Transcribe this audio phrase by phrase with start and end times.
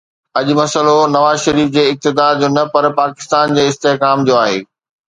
[0.37, 4.59] اڄ مسئلو نواز شريف جي اقتدار جو نه پر پاڪستان جي استحڪام جو آهي.